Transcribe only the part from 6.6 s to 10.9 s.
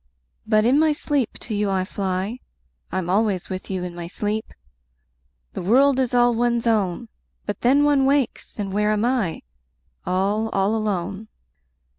own. But then one wakes, and where am I? All, all